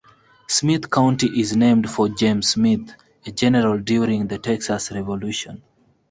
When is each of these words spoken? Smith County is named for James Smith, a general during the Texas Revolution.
Smith 0.47 0.89
County 0.89 1.27
is 1.41 1.55
named 1.55 1.87
for 1.87 2.09
James 2.09 2.49
Smith, 2.49 2.95
a 3.23 3.29
general 3.31 3.77
during 3.77 4.25
the 4.25 4.39
Texas 4.39 4.91
Revolution. 4.91 5.61